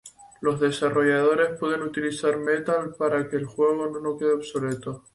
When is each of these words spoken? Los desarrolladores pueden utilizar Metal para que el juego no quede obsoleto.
Los 0.41 0.59
desarrolladores 0.59 1.59
pueden 1.59 1.83
utilizar 1.83 2.35
Metal 2.39 2.95
para 2.97 3.29
que 3.29 3.35
el 3.35 3.45
juego 3.45 3.99
no 3.99 4.17
quede 4.17 4.33
obsoleto. 4.33 5.03